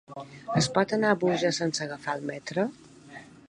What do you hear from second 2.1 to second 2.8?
el metro?